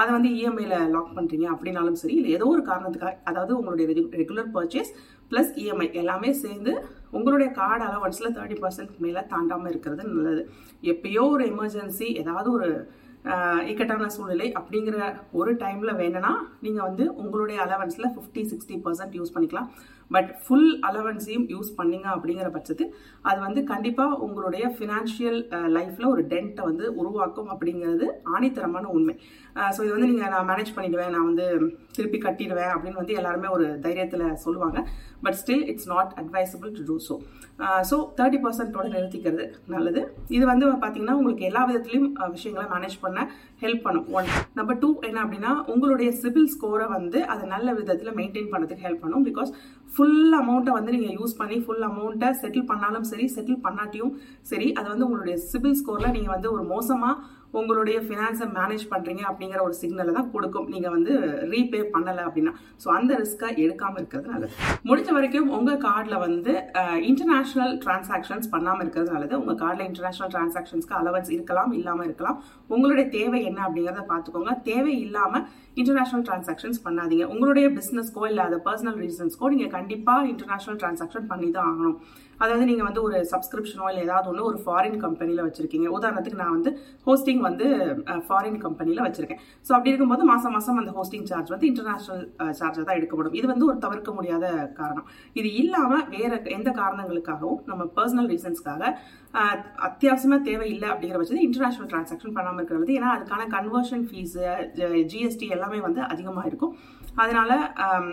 அதை 0.00 0.10
வந்து 0.14 0.30
இஎம்ஐயில் 0.38 0.92
லாக் 0.94 1.14
பண்ணுறீங்க 1.16 1.46
அப்படின்னாலும் 1.54 1.98
சரி 2.00 2.14
இல்லை 2.20 2.30
ஏதோ 2.36 2.46
ஒரு 2.54 2.62
காரணத்துக்காக 2.70 3.14
அதாவது 3.30 3.52
உங்களுடைய 3.58 3.86
ரெகுலர் 4.20 4.50
பர்ச்சேஸ் 4.56 4.90
ப்ளஸ் 5.30 5.52
இஎம்ஐ 5.62 5.86
எல்லாமே 6.00 6.30
சேர்ந்து 6.42 6.72
உங்களுடைய 7.18 7.48
கார்டு 7.58 7.84
அலவன்ஸில் 7.88 8.34
தேர்ட்டி 8.36 8.56
பர்சன்ட் 8.64 8.94
மேலே 9.04 9.22
தாண்டாமல் 9.32 9.70
இருக்கிறது 9.72 10.02
நல்லது. 10.10 10.42
எப்பயோ 10.92 11.24
ஒரு 11.34 11.44
எமர்ஜென்சி 11.52 12.08
ஏதாவது 12.22 12.48
ஒரு 12.56 12.68
இக்கட்டான 13.70 14.08
சூழ்நிலை 14.14 14.46
அப்படிங்கிற 14.60 14.96
ஒரு 15.40 15.52
டைமில் 15.62 15.98
வேணும்னா 16.00 16.32
நீங்கள் 16.64 16.86
வந்து 16.88 17.04
உங்களுடைய 17.22 17.58
அலவன்ஸில் 17.66 18.12
ஃபிஃப்டி 18.14 18.42
சிக்ஸ்டி 18.50 18.76
பர்சன்ட் 18.86 19.16
யூஸ் 19.18 19.34
பண்ணிக்கலாம். 19.36 19.68
பட் 20.10 20.30
ஃபுல் 20.42 20.70
அலவன்ஸையும் 20.88 21.46
யூஸ் 21.54 21.70
பண்ணீங்க 21.78 22.08
அப்படிங்கிற 22.14 22.48
பட்சத்து 22.56 22.84
அது 23.30 23.38
வந்து 23.46 23.60
கண்டிப்பாக 23.72 24.18
உங்களுடைய 24.26 24.64
ஃபினான்ஷியல் 24.76 25.38
லைஃப்பில் 25.76 26.10
ஒரு 26.14 26.24
டென்ட்டை 26.32 26.64
வந்து 26.70 26.84
உருவாக்கும் 27.00 27.50
அப்படிங்கிறது 27.54 28.06
ஆணித்தரமான 28.34 28.90
உண்மை. 28.96 29.16
ஸோ 29.74 29.80
இது 29.84 29.94
வந்து 29.94 30.10
நீங்கள் 30.10 30.32
நான் 30.34 30.48
மேனேஜ் 30.50 30.74
பண்ணிடுவேன் 30.76 31.12
நான் 31.14 31.28
வந்து 31.30 31.46
திருப்பி 31.96 32.18
கட்டிடுவேன் 32.26 32.72
அப்படின்னு 32.74 33.00
வந்து 33.02 33.18
எல்லாருமே 33.20 33.48
ஒரு 33.56 33.66
தைரியத்தில் 33.86 34.24
சொல்லுவாங்க. 34.44 34.78
But 35.24 35.36
still 35.40 35.66
it's 35.72 35.90
not 35.94 36.10
advisable 36.20 36.72
to 36.78 36.82
do 36.88 36.96
so 37.08 37.14
so 37.90 37.96
thirty 38.18 38.38
பர்சன்டோட 38.44 38.86
நிறுத்திக்கிறது 38.94 39.44
நல்லது. 39.74 40.00
இது 40.36 40.44
வந்து 40.52 40.66
பார்த்தீங்கன்னா 40.84 41.16
உங்களுக்கு 41.20 41.48
எல்லா 41.50 41.62
விதத்துலையும் 41.68 42.08
விஷயங்களை 42.36 42.66
மேனேஜ் 42.74 42.96
பண்ண 43.04 43.20
ஹெல்ப் 43.62 43.84
பண்ணும். 43.86 44.08
ஒன் 44.18 44.28
நம்பர் 44.58 44.80
டூ 44.82 44.88
என்ன 45.08 45.18
அப்படின்னா 45.24 45.52
உங்களுடைய 45.74 46.10
சிபில் 46.22 46.50
ஸ்கோரை 46.54 46.88
வந்து 46.96 47.20
அதை 47.34 47.44
நல்ல 47.54 47.68
விதத்தில் 47.80 48.16
மெயின்டைன் 48.18 48.50
பண்ணுறதுக்கு 48.54 48.86
ஹெல்ப் 48.88 49.02
பண்ணும். 49.04 49.26
பிகாஸ் 49.28 49.52
ஃபுல் 49.94 50.34
அமௌண்ட்டை 50.38 50.72
வந்து 50.72 50.92
நீங்கள் 50.92 51.14
யூஸ் 51.14 51.36
பண்ணி 51.36 51.56
ஃபுல் 51.60 51.84
அமௌண்ட்டை 51.84 52.28
செட்டில் 52.38 52.66
பண்ணாலும் 52.66 53.04
சரி 53.04 53.26
செட்டில் 53.34 53.60
பண்ணாட்டியும் 53.60 54.12
சரி 54.42 54.68
அது 54.72 54.86
வந்து 54.88 55.06
உங்களுடைய 55.06 55.36
சிபில் 55.44 55.78
ஸ்கோரில் 55.80 56.12
நீங்கள் 56.12 56.34
வந்து 56.34 56.48
ஒரு 56.52 56.64
மோசமாக 56.70 57.14
உங்களுடைய 57.60 57.98
ஃபினான்ஸை 58.06 58.46
மேனேஜ் 58.58 58.84
பண்ணுறீங்க 58.92 59.22
அப்படிங்கிற 59.30 59.60
ஒரு 59.68 59.74
சிக்னலை 59.80 60.12
தான் 60.18 60.30
கொடுக்கும். 60.34 60.68
நீங்கள் 60.74 60.94
வந்து 60.96 61.12
ரீபே 61.52 61.80
பண்ணலை 61.94 62.22
அப்படின்னா. 62.28 62.52
ஸோ 62.82 62.88
அந்த 62.98 63.12
ரிஸ்க்கை 63.22 63.50
எடுக்காமல் 63.64 64.00
இருக்கிறது 64.00 64.32
நல்லது. 64.34 64.54
முடிஞ்ச 64.90 65.10
வரைக்கும் 65.18 65.50
உங்கள் 65.58 65.80
கார்டில் 65.86 66.22
வந்து 66.26 66.54
இன்டர்நேஷ்னல் 67.10 67.74
டிரான்சாக்ஷன்ஸ் 67.84 68.48
பண்ணாமல் 68.54 68.84
இருக்கிறது 68.84 69.14
நல்லது 69.16 69.36
உங்கள் 69.42 69.60
கார்டில் 69.64 69.86
இன்டர்நேஷ்னல் 69.90 70.32
டிரான்சாக்ஷன்ஸ்க்கு 70.36 70.98
அலவன்ஸ் 71.00 71.30
இருக்கலாம் 71.36 71.74
இல்லாமல் 71.80 72.06
இருக்கலாம். 72.08 72.40
உங்களுடைய 72.74 73.06
தேவை 73.18 73.42
என்ன 73.50 73.60
அப்படிங்கிறத 73.68 74.04
பார்த்துக்கோங்க. 74.12 74.54
தேவை 74.70 74.94
இல்லாமல் 75.06 75.46
இன்டர்நேஷ்னல் 75.80 76.26
டிரான்சாக்ஷன்ஸ் 76.26 76.84
பண்ணாதீங்க. 76.84 77.24
உங்களுடைய 77.34 77.66
பிஸ்னஸ்க்கோ 77.78 78.24
இல்லை 78.32 78.42
அது 78.48 78.56
பர்சனல் 78.66 79.00
ரீசன்ஸ்க்கோ 79.04 79.48
நீங்கள் 79.54 79.72
கண்டிப்பாக 79.78 80.28
இன்டர்நேஷ்னல் 80.32 80.78
டிரான்சாக்ஷன் 80.82 81.30
பண்ணி 81.32 81.48
தான் 81.56 81.68
ஆகணும். 81.70 81.96
அதாவது 82.42 82.64
நீங்கள் 82.68 82.86
வந்து 82.86 83.02
ஒரு 83.06 83.16
சப்ஸ்கிரிப்ஷனோ 83.32 83.88
இல்லை 83.90 84.00
ஏதாவது 84.06 84.28
ஒன்று 84.30 84.48
ஒரு 84.50 84.58
ஃபாரின் 84.62 84.96
கம்பெனியில் 85.04 85.44
வச்சுருக்கீங்க. 85.46 85.88
உதாரணத்துக்கு 85.96 86.40
நான் 86.42 86.54
வந்து 86.56 86.70
ஹோஸ்டிங் 87.06 87.42
வந்து 87.48 87.66
ஃபாரின் 88.28 88.60
கம்பெனியில் 88.66 89.04
வச்சிருக்கேன். 89.06 89.42
ஸோ 89.66 89.70
அப்படி 89.76 89.92
இருக்கும்போது 89.92 90.24
மாதம் 90.32 90.54
மாதம் 90.56 90.80
அந்த 90.82 90.92
ஹோஸ்டிங் 90.98 91.28
சார்ஜ் 91.30 91.52
வந்து 91.54 91.68
இன்டர்நேஷ்னல் 91.70 92.24
சார்ஜாக 92.60 92.84
தான் 92.88 92.98
எடுக்கப்படும். 93.00 93.36
இது 93.40 93.46
வந்து 93.52 93.68
ஒரு 93.70 93.78
தவிர்க்க 93.84 94.12
முடியாத 94.18 94.46
காரணம். 94.80 95.06
இது 95.40 95.50
இல்லாமல் 95.62 96.06
வேற 96.16 96.32
எந்த 96.58 96.70
காரணங்களுக்காகவும் 96.82 97.62
நம்ம 97.72 97.88
பர்சனல் 97.98 98.30
ரீசன்ஸ்க்காக 98.34 98.82
அத்தியாவசியமாக 99.86 100.42
தேவை 100.48 100.66
இல்லை 100.74 100.88
அப்படிங்கிற 100.90 101.18
பட்சத்தில் 101.20 101.46
இன்டர்நேஷனல் 101.46 101.90
டிரான்சாக்ஷன் 101.92 102.36
பண்ணாமல் 102.36 102.60
இருக்கிறது. 102.60 102.92
ஏன்னா 102.98 103.08
அதுக்கான 103.16 103.46
கன்வர்ஷன் 103.56 104.04
ஃபீஸு 104.10 104.44
ஜிஎஸ்டி 105.12 105.48
எல்லாமே 105.56 105.80
வந்து 105.88 106.02
அதிகமாக 106.12 106.50
இருக்கும் 106.52 106.74
அதனால 107.16 107.50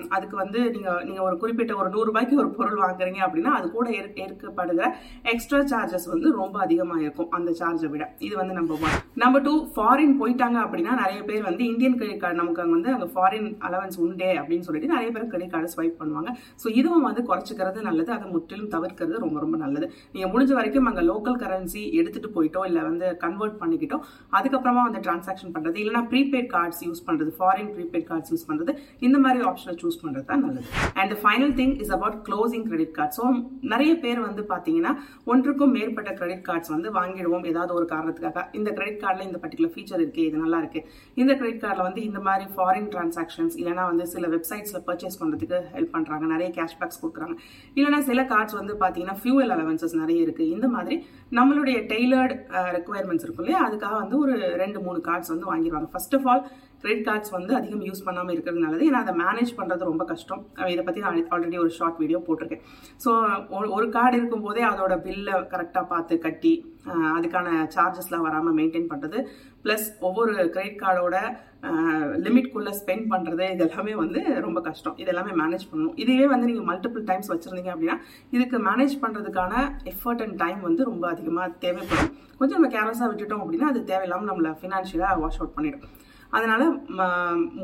அதுக்கு 0.09 0.35
வந்து 0.35 0.59
நீங்க 0.71 0.89
நீங்க 1.03 1.21
ஒரு 1.21 1.35
குறிப்பிட்ட 1.37 1.73
ஒரு 1.75 1.89
நூறு 1.89 2.07
ரூபாய்க்கு 2.07 2.35
ஒரு 2.37 2.49
பொருள் 2.51 2.81
வாங்குறீங்க 2.81 3.21
அப்படின்னா 3.25 3.51
அது 3.57 3.67
கூட 3.71 3.87
ஏற்- 3.91 4.15
ஏற்கப்படுகிற 4.23 4.87
எக்ஸ்ட்ரா 5.31 5.59
சார்ஜஸ் 5.71 6.07
வந்து 6.07 6.27
ரொம்ப 6.35 6.55
அதிகமாக 6.59 7.01
இருக்கும் 7.01 7.31
அந்த 7.31 7.51
சார்ஜை 7.59 7.87
விட. 7.87 8.03
இது 8.19 8.33
வந்து 8.35 8.53
number 8.53 8.79
one 8.79 8.93
number 9.15 9.43
two 9.43 9.53
foreign 9.73 10.15
போயிட்டாங்க 10.19 10.57
அப்படின்னா 10.63 10.93
நிறைய 10.99 11.21
பேர் 11.23 11.43
வந்து 11.43 11.63
இந்தியன் 11.65 11.97
கிரெடிட் 11.97 12.21
கார்டு 12.21 12.39
நமக்கு 12.41 12.63
அங்கே 12.63 12.75
வந்து 12.75 12.91
அங்கே 12.93 13.09
ஃபாரின் 13.13 13.49
அலவன்ஸ் 13.67 13.97
உண்டே 14.01 14.31
அப்படின்னு 14.39 14.67
சொல்லிட்டு 14.67 14.93
நிறைய 14.93 15.09
பேர் 15.11 15.29
கிரெடிட் 15.31 15.53
கார்டு 15.53 15.73
ஸ்வைப் 15.73 15.99
பண்ணுவாங்க. 16.01 16.29
ஸோ 16.61 16.67
இதுவும் 16.75 17.07
வந்து 17.07 17.23
குறைச்சிக்கிறது 17.27 17.79
நல்லது 17.81 18.11
அதை 18.11 18.27
முற்றிலும் 18.31 18.71
தவிர்க்கிறது 18.71 18.89
ரொம்ப 19.19 19.39
ரொம்ப 19.39 19.57
நல்லது. 19.57 19.85
நீங்கள் 20.13 20.31
முடிஞ்ச 20.33 20.53
வரைக்கும் 20.53 20.89
அங்கே 20.89 21.05
லோக்கல் 21.07 21.39
கரன்சி 21.41 21.59
எடுத்துட்டு 21.99 22.31
போயிட்டோ 22.35 22.63
இல்லை 22.65 22.83
வந்து 22.83 23.05
கன்வெர்ட் 23.21 23.57
பண்ணிக்கிட்டோ 23.61 23.99
அதுக்கப்புறமா 24.33 24.83
வந்து 24.83 25.03
டிரான்சாக்ஷன் 25.03 25.53
பண்ணுறது 25.53 25.79
இல்லைன்னா 25.81 26.03
ப்ரீபெய்ட் 26.11 26.49
கார்ட்ஸ் 26.53 26.81
யூஸ் 26.85 27.03
பண்ணுறது 27.07 27.33
ஃபாரின் 27.37 27.71
ப்ரீபெய்ட் 27.75 28.07
கார்ட்ஸ் 28.07 28.31
யூஸ் 28.33 28.47
பண்ணுறது 28.47 28.71
இந்த 29.07 29.17
மாதிரி 29.25 29.39
ஆப்ஷனை 29.49 29.75
சூஸ் 29.81 29.99
பண்ணுறது 30.01 30.25
தான் 30.31 30.43
நல்லது 30.45 30.67
and 31.01 31.13
final 31.23 31.53
thing 31.59 31.75
is 31.83 31.93
about 31.97 32.17
closing 32.27 32.65
credit 32.69 32.95
card 32.97 33.15
so 33.19 33.25
நிறைய 33.73 33.91
பேர் 34.03 34.19
வந்து 34.27 34.43
பார்த்தீங்கன்னா 34.51 34.93
ஒன்றுக்கும் 35.31 35.73
மேற்பட்ட 35.77 36.11
கிரெடிட் 36.19 36.45
கார்ட்ஸ் 36.49 36.73
வந்து 36.75 36.89
வாங்கிடுவோம். 36.99 37.45
ஏதாவது 37.51 37.73
ஒரு 37.79 37.85
காரணத்துக்காக. 37.93 38.45
இந்த 38.59 38.69
கிரெடிட் 38.77 39.01
கார்டில் 39.03 39.27
இந்த 39.29 39.39
பர்டிகுலர் 39.43 39.73
ஃபீச்சர் 39.75 40.01
இருக்குது 40.03 40.27
இது 40.29 40.43
நல்லா 40.43 40.59
இருக்குது 40.63 40.85
இந்த 41.21 41.31
கிரெடிட் 41.39 41.61
கார்டில் 41.63 41.87
வந்து 41.87 42.01
இந்த 42.09 42.19
மாதிரி 42.27 42.45
ஃபாரின் 42.55 42.89
டிரான்சாக்ஷன்ஸ் 42.93 43.55
இல்லைனா 43.61 43.85
வந்து 43.91 44.05
சில 44.13 44.27
வெப்சைட்ஸில் 44.35 44.85
பர்ச்சேஸ் 44.89 45.19
பண்ணுறதுக்கு 45.21 45.59
ஹெல்ப் 45.75 45.93
பண்ணுறாங்க 45.95 46.25
நிறைய 46.33 46.49
கேஷ்பேக்ஸ் 46.57 47.01
கொடுக்குறாங்க. 47.03 47.35
இல்லைனா 47.77 47.99
சில 48.09 48.23
கார்ட்ஸ் 48.33 48.57
வந்து 48.59 48.75
பார்த்தீங்கன்னா 48.83 49.17
ஃபியூவல் 49.21 49.53
அலவன்சஸ் 49.57 49.95
நிறைய 50.03 50.25
இருக்குது 50.25 50.53
இந்த 50.55 50.69
மாதிரி 50.75 50.97
நம்மளுடைய 51.39 51.77
டெய்லர்டு 51.91 52.35
ரெக்குவயர்மெண்ட்ஸ் 52.77 53.25
இருக்கும் 53.25 53.45
இல்லையா? 53.45 53.61
அதுக்காக 53.67 53.95
வந்து 54.03 54.17
ஒரு 54.23 54.35
ரெண்டு 54.63 54.79
மூணு 54.85 54.99
கார்ட்ஸ் 55.09 55.31
வந்து 55.33 55.49
வாங்கிடுவாங்க. 55.51 55.89
First 55.93 56.15
of 56.17 56.27
all 56.31 56.43
credit 56.81 57.05
cards 57.07 57.33
வந்து 57.37 57.51
அதிகம் 57.59 57.85
யூஸ் 57.89 58.05
பண்ணாமல் 58.07 58.33
இருக்கிறது 58.35 58.65
நல்லது. 58.65 58.87
ஏன்னா 58.89 59.03
அதை 59.05 59.13
மேனேஜ் 59.23 59.53
பண்ணுறது 59.59 59.89
ரொம்ப 59.91 60.05
கஷ்டம். 60.11 60.41
இதை 60.73 60.83
பற்றி 60.87 61.05
நான் 61.05 61.21
ஆல்ரெடி 61.35 61.59
ஒரு 61.65 61.71
ஷார்ட் 61.77 62.01
வீடியோ 62.03 62.21
போட்டிருக்கேன். 62.27 62.65
ஸோ 63.05 63.11
ஒரு 63.77 63.87
கார்டு 63.97 64.19
இருக்கும்போதே 64.21 64.65
அதோட 64.73 64.95
பில்லை 65.07 65.37
கரெக்டாக 65.53 65.85
பார்த்து 65.93 66.23
கட்டி 66.27 66.55
அதுக்கான 67.17 67.47
சார்ஜஸ்லாம் 67.73 68.27
வராமல் 68.27 68.55
மெயின்டைன் 68.59 68.91
பண்ணுறது 68.91 69.17
ப்ளஸ் 69.63 69.87
ஒவ்வொரு 70.07 70.31
கிரெடிட் 70.53 70.79
கார்டோட 70.83 71.17
லிமிட்குள்ளே 72.25 72.71
ஸ்பெண்ட் 72.79 73.05
பண்ணுறது 73.11 73.45
இது 73.55 73.63
எல்லாமே 73.65 73.93
வந்து 74.01 74.21
ரொம்ப 74.45 74.59
கஷ்டம். 74.67 74.95
இது 75.01 75.11
எல்லாமே 75.13 75.33
மேனேஜ் 75.41 75.67
பண்ணணும். 75.71 75.95
இதுவே 76.03 76.25
வந்து 76.33 76.49
நீங்கள் 76.49 76.67
மல்டிபிள் 76.69 77.03
டைம்ஸ் 77.09 77.31
வச்சுருந்தீங்க 77.33 77.71
அப்படின்னா 77.73 77.97
இதுக்கு 78.35 78.59
மேனேஜ் 78.69 78.95
பண்ணுறதுக்கான 79.03 79.53
எஃபர்ட் 79.91 80.23
அண்ட் 80.25 80.37
டைம் 80.43 80.61
வந்து 80.67 80.89
ரொம்ப 80.91 81.05
அதிகமாக 81.13 81.57
தேவைப்படும். 81.65 82.13
கொஞ்சம் 82.39 82.57
நம்ம 82.59 82.71
கேர்லெஸ்ஸாக 82.77 83.09
விட்டுட்டோம் 83.11 83.43
அப்படின்னா 83.45 83.69
அது 83.73 83.81
தேவையில்லாமல் 83.91 84.31
நம்மளை 84.31 84.53
ஃபினான்ஷியலாக 84.61 85.19
வாஷ் 85.23 85.39
அவுட் 85.41 85.55
பண்ணிடும். 85.57 85.85
அதனால் 86.37 86.65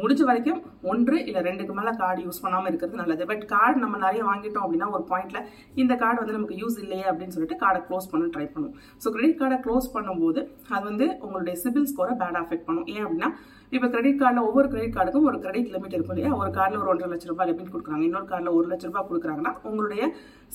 முடிஞ்ச 0.01 0.21
வரைக்கும் 0.29 0.59
ஒன்று 0.91 1.17
இல்லை 1.29 1.41
ரெண்டுக்கு 1.47 1.73
மேலே 1.77 1.91
கார்டு 2.01 2.21
யூஸ் 2.25 2.41
பண்ணாமல் 2.43 2.69
இருக்கிறது 2.71 2.99
நல்லது. 3.01 3.23
பட் 3.29 3.43
கார்டு 3.53 3.77
நம்ம 3.83 3.97
நிறைய 4.05 4.21
வாங்கிட்டோம் 4.29 4.63
அப்படின்னா 4.65 4.87
ஒரு 4.95 5.03
பாயிண்ட்ல 5.11 5.41
இந்த 5.81 5.93
கார்டு 6.01 6.21
வந்து 6.21 6.35
நமக்கு 6.37 6.57
யூஸ் 6.61 6.77
இல்லையே 6.83 7.05
அப்படின்னு 7.11 7.35
சொல்லிட்டு 7.35 7.59
கார்டை 7.63 7.81
க்ளோஸ் 7.89 8.09
பண்ண 8.13 8.27
ட்ரை 8.35 8.47
பண்ணுவோம் 8.53 8.75
ஸோ 9.03 9.13
கிரெடிட் 9.15 9.39
கார்டை 9.41 9.59
க்ளோஸ் 9.67 9.87
பண்ணும்போது 9.95 10.41
அது 10.75 10.83
வந்து 10.89 11.07
உங்களுடைய 11.25 11.55
சிபில் 11.63 11.87
ஸ்கோரை 11.93 12.15
பேட் 12.23 12.39
அஃபெக்ட் 12.41 12.67
பண்ணும். 12.69 12.87
ஏன் 12.95 13.03
அப்படின்னா 13.05 13.29
இப்போ 13.75 13.87
கிரெடிட் 13.93 14.19
கார்டில் 14.21 14.45
ஒவ்வொரு 14.49 14.67
கிரெடிட் 14.73 14.95
கார்டுக்கும் 14.97 15.29
ஒரு 15.31 15.39
கிரெடிட் 15.45 15.71
லிமிட் 15.75 15.95
இருக்கும் 15.95 16.15
இல்லையா? 16.15 16.33
ஒரு 16.41 16.51
கார்டில் 16.57 16.81
ஒரு 16.83 16.91
ஒன்றரை 16.93 17.09
லட்ச 17.13 17.27
ரூபாய் 17.31 17.49
லிமிட் 17.51 17.73
கொடுக்குறாங்க. 17.73 18.03
இன்னொரு 18.09 18.29
கார்டில் 18.31 18.55
ஒரு 18.57 18.67
லட்ச 18.71 18.85
ரூபாய் 18.89 19.09
கொடுக்குறாங்கன்னா 19.09 19.53
உங்களுடைய 19.69 20.03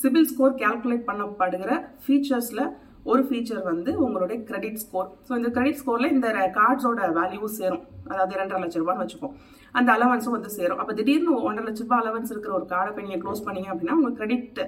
சிபில் 0.02 0.28
ஸ்கோர் 0.33 0.54
கால்குலேட் 0.62 1.09
பண்ணப்படுகிற 1.11 1.73
ஃபீச்சர்ஸில் 2.04 2.64
ஒரு 3.12 3.23
ஃபீச்சர் 3.28 3.62
வந்து 3.71 3.90
உங்களுடைய 4.04 4.38
கிரெடிட் 4.50 4.83
ஸ்கோர் 4.85 5.09
ஸோ 5.28 5.33
இந்த 5.40 5.49
கிரெடிட் 5.57 5.81
ஸ்கோரில் 5.83 6.14
இந்த 6.16 6.28
கார்ட்ஸோட 6.61 7.11
வேல்யூ 7.21 7.49
சேரும். 7.61 7.85
அதாவது 8.07 8.35
இரண்டரை 8.35 8.61
லட்ச 8.63 8.83
ரூபான்னு 8.83 9.05
வச்சுப்போம் 9.05 9.35
அந்த 9.79 9.88
அலவன்ஸும் 9.97 10.37
வந்து 10.37 10.50
சேரும். 10.57 10.81
அப்போ 10.83 10.93
திடீர்னு 11.00 11.35
ஒன்றரை 11.49 11.64
லட்ச 11.67 11.83
ரூபாய் 11.85 12.00
அலவன்ஸ் 12.02 12.33
இருக்கிற 12.33 12.52
ஒரு 12.59 12.67
கார்டை 12.73 12.91
போய் 12.95 13.07
நீங்கள் 13.07 13.23
க்ளோஸ் 13.25 13.45
பண்ணீங்க 13.47 13.69
அப்படின்னா 13.73 13.97
உங்கள் 13.99 14.17
கிரெடிட் 14.19 14.59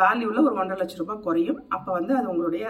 வேல்யூவில் 0.00 0.42
ஒரு 0.48 0.58
ஒன்றரை 0.62 0.76
லட்ச 0.82 0.96
ரூபாய் 1.00 1.22
குறையும். 1.24 1.58
அப்போ 1.76 1.90
வந்து 1.98 2.12
அது 2.18 2.26
உங்களுடைய 2.32 2.66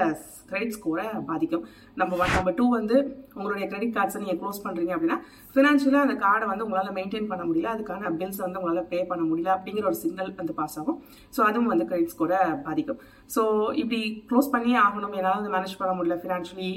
கிரெடிட் 0.51 0.75
ஸ்கோரை 0.77 1.07
பாதிக்கும். 1.31 1.65
நம்ம 2.01 2.17
ஒன் 2.23 2.33
நம்பர் 2.37 2.57
டூ 2.61 2.65
வந்து 2.79 2.97
உங்களுடைய 3.39 3.67
கிரெடிட் 3.73 3.95
கார்ட்ஸை 3.97 4.21
நீங்கள் 4.23 4.39
க்ளோஸ் 4.41 4.63
பண்ணுறீங்க 4.65 4.93
அப்படின்னா 4.97 5.19
ஃபினான்ஷியலாக 5.55 6.07
அந்த 6.07 6.17
கார்டை 6.25 6.47
வந்து 6.53 6.65
உங்களால் 6.67 6.97
மெயின்டைன் 6.99 7.29
பண்ண 7.33 7.43
முடியல. 7.49 7.69
அதுக்கான 7.75 8.13
பில்ஸ் 8.21 8.41
வந்து 8.45 8.61
உங்களால் 8.61 8.89
பே 8.93 9.01
பண்ண 9.11 9.25
முடியல 9.31 9.51
அப்படிங்கிற 9.57 9.87
ஒரு 9.91 9.99
சிக்னல் 10.03 10.33
வந்து 10.41 10.57
பாஸ் 10.61 10.79
ஆகும். 10.83 10.99
ஸோ 11.37 11.43
அதுவும் 11.49 11.71
வந்து 11.73 11.87
கிரெடிட் 11.91 12.15
ஸ்கோரை 12.15 12.41
பாதிக்கும். 12.69 13.01
ஸோ 13.35 13.45
இப்படி 13.83 14.01
க்ளோஸ் 14.31 14.53
பண்ணியே 14.55 14.79
ஆகணும். 14.87 15.15
என்னால் 15.21 15.39
வந்து 15.41 15.53
மேனேஜ் 15.57 15.79
பண்ண 15.83 15.95
முடியல. 16.01 16.19
ஃபினான்ஷியலி 16.25 16.73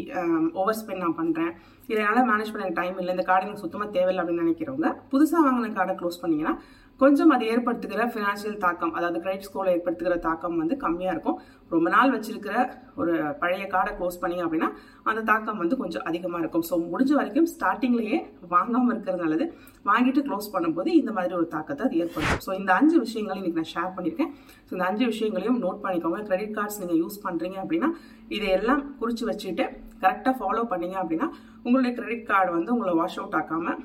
ஓவர் 0.61 0.79
ஸ்பெண்ட் 0.81 1.03
நான் 1.05 1.19
பண்ணுறேன் 1.21 1.53
இதனால் 1.93 2.27
மேனேஜ் 2.29 2.53
பண்ண 2.53 2.67
டைம் 2.81 2.95
இல்லை. 3.01 3.11
இந்த 3.15 3.25
கார்டு 3.27 3.45
எனக்கு 3.47 3.63
சுத்தமாக 3.63 3.89
தேவையில்லை 3.97 4.21
அப்படின்னு 4.21 4.45
நினைக்கிறவங்க 4.45 4.87
புதுசாக 5.13 5.43
வாங்கின 5.45 5.75
கார்டை 5.77 5.95
க்ளோஸ் 6.01 6.23
பண்ணீங்கன்னா 6.23 6.55
கொஞ்சம் 7.01 7.31
அது 7.35 7.45
ஏற்படுத்துகிற 7.53 8.01
ஃபினான்ஷியல் 8.11 8.59
தாக்கம் 8.65 8.93
அதாவது 8.97 9.17
கிரெடிட் 9.23 9.45
ஸ்கோரில் 9.47 9.73
ஏற்படுத்துகிற 9.73 10.15
தாக்கம் 10.25 10.59
வந்து 10.61 10.75
கம்மியாக 10.83 11.15
இருக்கும். 11.15 11.37
ரொம்ப 11.73 11.87
நாள் 11.95 12.13
வச்சிருக்கிற 12.13 12.53
ஒரு 13.01 13.13
பழைய 13.41 13.65
கார்டை 13.73 13.91
க்ளோஸ் 13.97 14.19
பண்ணீங்க 14.21 14.43
அப்படின்னா 14.45 14.69
அந்த 15.09 15.21
தாக்கம் 15.29 15.59
வந்து 15.63 15.75
கொஞ்சம் 15.81 16.05
அதிகமாக 16.09 16.41
இருக்கும். 16.43 16.65
ஸோ 16.69 16.77
முடிஞ்ச 16.91 17.11
வரைக்கும் 17.19 17.49
ஸ்டார்டிங்லேயே 17.53 18.19
வாங்காமல் 18.53 18.93
இருக்கிறது 18.93 19.23
நல்லது. 19.25 19.47
வாங்கிட்டு 19.89 20.23
க்ளோஸ் 20.27 20.47
பண்ணும்போது 20.53 20.89
இந்த 21.01 21.11
மாதிரி 21.17 21.35
ஒரு 21.39 21.49
தாக்கத்தை 21.55 21.83
அது 21.87 21.99
ஏற்படுத்தும். 22.03 22.43
ஸோ 22.47 22.53
இந்த 22.61 22.71
அஞ்சு 22.79 22.95
விஷயங்கள் 23.05 23.39
இன்றைக்கி 23.41 23.59
நான் 23.61 23.73
ஷேர் 23.75 23.93
பண்ணியிருக்கேன். 23.97 24.31
ஸோ 24.67 24.71
இந்த 24.77 24.87
அஞ்சு 24.91 25.05
விஷயங்களையும் 25.13 25.59
நோட் 25.65 25.83
பண்ணிக்கோங்க. 25.85 26.21
கிரெடிட் 26.29 26.55
கார்ட்ஸ் 26.59 26.79
நீங்கள் 26.83 27.01
யூஸ் 27.03 27.19
பண்ணுறீங்க 27.25 27.59
அப்படின்னா 27.65 27.91
இதையெல்லாம் 28.37 28.83
குறித்து 29.01 29.25
வச்சுட்டு 29.31 29.65
கரெக்டாக 30.05 30.35
ஃபாலோ 30.39 30.63
பண்ணீங்க 30.71 30.97
அப்படின்னா 31.03 31.29
உங்களுடைய 31.67 31.91
கிரெடிட் 31.97 32.27
கார்டு 32.29 32.49
வந்து 32.55 32.73
உங்களை 32.73 32.91
வாஷ் 32.97 33.15
அவுட் 33.19 33.35
ஆக்காமல் 33.37 33.77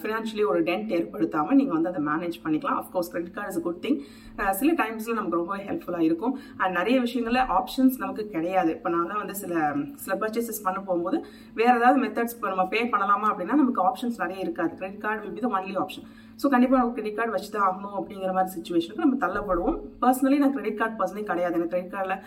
ஃபினான்ஷியலி 0.00 0.44
ஒரு 0.50 0.60
டென்ட் 0.68 0.92
ஏற்படுத்தாமல் 0.98 1.58
நீங்கள் 1.58 1.76
வந்து 1.76 1.90
அதை 1.90 2.00
மேனேஜ் 2.10 2.36
பண்ணிக்கலாம். 2.44 2.78
Of course 2.82 3.10
credit 3.12 3.34
card 3.34 3.52
is 3.52 3.64
good 3.66 3.82
thing 3.84 3.98
சில 4.60 4.70
டைம்ஸில் 4.80 5.18
நமக்கு 5.18 5.40
ரொம்ப 5.40 5.56
ஹெல்ப்ஃபுல்லாக 5.66 6.06
இருக்கும். 6.08 6.34
அண்ட் 6.60 6.74
நிறைய 6.80 6.96
விஷயங்களில் 7.06 7.42
ஆப்ஷன்ஸ் 7.58 7.98
நமக்கு 8.04 8.24
கிடையாது. 8.36 8.70
இப்போ 8.76 8.90
நான் 8.94 9.20
வந்து 9.22 9.36
சில 9.42 9.52
சில 10.04 10.14
பர்ச்சேசஸ் 10.22 10.64
பண்ண 10.68 10.78
போகும்போது 10.88 11.20
வேறு 11.60 11.74
ஏதாவது 11.80 12.00
மெத்தட்ஸ் 12.04 12.36
இப்போ 12.38 12.48
நம்ம 12.54 12.66
பே 12.74 12.82
பண்ணலாமா 12.94 13.28
அப்படின்னா 13.32 13.60
நமக்கு 13.62 13.84
ஆப்ஷன்ஸ் 13.90 14.22
நிறைய 14.24 14.40
இருக்காது. 14.46 14.72
Credit 14.80 15.04
card 15.06 15.22
will 15.26 15.36
be 15.38 15.44
the 15.46 15.50
only 15.58 15.76
option 15.84 16.08
so 16.40 16.48
கண்டிப்பாக 16.54 16.80
நம்ம 16.80 16.92
கிரெடிட் 16.96 17.16
கார்டு 17.18 17.34
வச்சு 17.36 17.48
தான் 17.54 17.64
ஆகணும் 17.68 17.96
அப்படிங்கிற 18.00 18.32
மாதிரி 18.34 18.52
சுச்சுவேஷனுக்கு 18.56 19.04
நம்ம 19.04 19.16
தள்ளப்படுவோம். 19.22 19.78
பர்சனலி 20.02 20.36
நான் 20.42 20.52
கிரெடிட் 20.56 20.80
கார்டு 20.80 20.98
பர்சனே 21.00 21.24
கிடையாது. 21.30 21.56
எனக்கு 21.58 21.72
கிரெடிட் 21.72 21.94
கார்டில் 21.94 22.20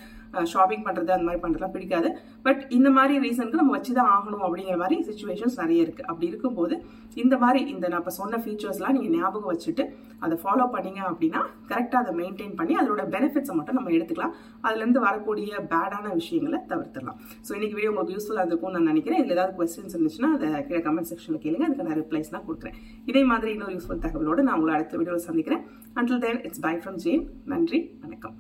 ஷாப்பிங் 0.54 0.86
பண்ணுறது 0.88 1.12
அந்த 1.16 1.26
மாதிரி 1.28 1.42
பண்ணுறதுலாம் 1.44 1.76
பிடிக்காது. 1.76 2.10
பட் 2.48 2.62
இந்த 2.78 2.90
மாதிரி 2.98 3.14
ரீசனுக்கு 3.26 3.62
நம்ம 3.62 3.76
வச்சு 3.78 3.94
தான் 4.00 4.12
ஆகணும் 4.16 4.46
அப்படிங்கிற 4.48 4.78
மாதிரி 4.84 4.98
சுச்சுவேஷன்ஸ் 5.10 5.58
நிறைய 5.64 5.86
இருக்குது 5.86 6.08
அப்படி 6.12 6.28
இருக்கும்போது 6.32 6.76
இந்த 7.24 7.36
மாதிரி 7.44 7.62
இந்த 7.74 7.86
நான் 7.92 8.02
இப்போ 8.04 8.14
சொன்ன 8.20 8.38
ஃபீச்சர்ஸ்லாம் 8.44 8.96
நீங்கள் 8.98 9.14
ஞாபகம் 9.18 9.52
வச்சுட்டு 9.54 9.84
அதை 10.26 10.36
ஃபாலோ 10.44 10.66
பண்ணீங்க 10.76 11.02
அப்படின்னா 11.10 11.42
கரெக்டாக 11.72 12.02
அதை 12.04 12.12
மெயின்டைன் 12.20 12.54
பண்ணி 12.60 12.74
அதோட 12.82 13.02
பெனிஃபிட்ஸை 13.16 13.54
மட்டும் 13.60 13.78
நம்ம 13.80 13.92
எடுத்துக்கலாம். 13.98 14.36
அதுலேருந்து 14.68 15.02
வரக்கூடிய 15.08 15.52
பேடான 15.72 16.06
விஷயங்களை 16.20 16.60
தவிர்த்துடலாம். 16.72 17.18
ஸோ 17.48 17.52
இன்னைக்கு 17.58 17.78
வீடியோ 17.78 17.92
உங்களுக்கு 17.94 18.16
யூஸ்ஃபுல்லாக 18.18 18.52
இருக்கும்னு 18.52 18.78
நான் 18.78 18.92
நினைக்கிறேன். 18.92 19.20
இதில் 19.24 19.36
ஏதாவது 19.38 19.56
கொஸ்டின்ஸ் 19.60 19.96
இருந்துச்சுன்னா 19.98 20.32
அதை 20.38 20.50
கீழே 20.70 20.82
கமெண்ட் 20.88 21.12
செக்ஷனில் 21.12 21.44
கேளுங்க. 21.46 21.68
அதுக்கான 21.70 21.98
ரிப்ளைஸ் 22.02 22.34
நான் 22.36 22.48
கொடுக்குறேன். 22.50 22.78
இதே 23.12 23.24
மாதிரி 23.34 23.52
இன்னொரு 23.58 23.76
யூஸ்ஃபுல் 23.78 24.06
தகவலோடு 24.06 24.48
நான் 24.48 24.58
உங்களை 24.60 24.78
அடுத்த 24.78 25.02
வீடியோவில் 25.02 25.28
சந்திக்கிறேன். 25.30 25.66
Until 26.00 26.24
then 26.28 26.42
it's 26.48 26.64
bye 26.68 26.76
from 26.84 27.02
Jain 27.08 27.26
நன்றி 27.54 27.82
வணக்கம். 28.06 28.38